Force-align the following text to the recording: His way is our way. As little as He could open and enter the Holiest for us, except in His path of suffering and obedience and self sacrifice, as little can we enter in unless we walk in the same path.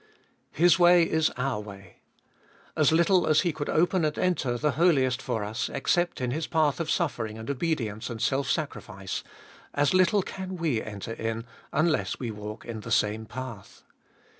His 0.51 0.79
way 0.79 1.03
is 1.03 1.29
our 1.37 1.59
way. 1.59 1.97
As 2.75 2.91
little 2.91 3.27
as 3.27 3.41
He 3.41 3.53
could 3.53 3.69
open 3.69 4.03
and 4.03 4.17
enter 4.17 4.57
the 4.57 4.71
Holiest 4.71 5.21
for 5.21 5.43
us, 5.43 5.69
except 5.69 6.19
in 6.19 6.31
His 6.31 6.47
path 6.47 6.79
of 6.79 6.89
suffering 6.89 7.37
and 7.37 7.51
obedience 7.51 8.09
and 8.09 8.19
self 8.19 8.49
sacrifice, 8.49 9.23
as 9.75 9.93
little 9.93 10.23
can 10.23 10.55
we 10.57 10.81
enter 10.81 11.13
in 11.13 11.45
unless 11.71 12.17
we 12.19 12.31
walk 12.31 12.65
in 12.65 12.79
the 12.79 12.89
same 12.89 13.27
path. 13.27 13.83